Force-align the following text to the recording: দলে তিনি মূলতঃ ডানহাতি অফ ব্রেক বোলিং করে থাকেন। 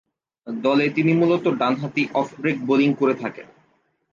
দলে 0.47 0.85
তিনি 0.89 1.11
মূলতঃ 1.13 1.51
ডানহাতি 1.57 2.03
অফ 2.13 2.27
ব্রেক 2.39 2.57
বোলিং 2.65 2.89
করে 2.93 3.13
থাকেন। 3.13 3.47